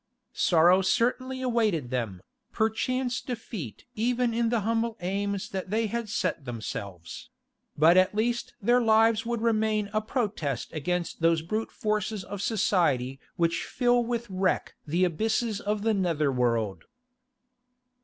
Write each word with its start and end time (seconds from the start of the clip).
Sorrow 0.33 0.81
certainly 0.81 1.43
awaited 1.43 1.91
them, 1.91 2.23
perchance 2.51 3.21
defeat 3.21 3.85
in 3.95 4.01
even 4.33 4.49
the 4.49 4.61
humble 4.61 4.97
aims 4.99 5.47
that 5.49 5.69
they 5.69 5.85
had 5.85 6.09
set 6.09 6.43
themselves; 6.43 7.29
but 7.77 7.97
at 7.97 8.15
least 8.15 8.55
their 8.59 8.81
lives 8.81 9.27
would 9.27 9.41
remain 9.43 9.91
a 9.93 10.01
protest 10.01 10.73
against 10.73 11.21
those 11.21 11.43
brute 11.43 11.69
forces 11.71 12.23
of 12.23 12.41
society 12.41 13.19
which 13.35 13.63
fill 13.63 14.03
with 14.03 14.25
wreck 14.27 14.73
the 14.87 15.05
abysses 15.05 15.61
of 15.61 15.83
the 15.83 15.93
nether 15.93 16.31
world. 16.31 16.85